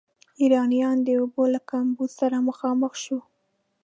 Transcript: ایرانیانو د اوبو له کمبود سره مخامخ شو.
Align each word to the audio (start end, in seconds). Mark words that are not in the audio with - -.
ایرانیانو 0.41 1.03
د 1.07 1.09
اوبو 1.21 1.43
له 1.53 1.59
کمبود 1.69 2.09
سره 2.19 2.37
مخامخ 2.49 2.93
شو. 3.03 3.19